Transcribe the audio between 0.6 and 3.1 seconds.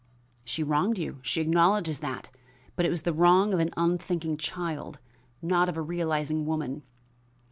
wronged you she acknowledges that but it was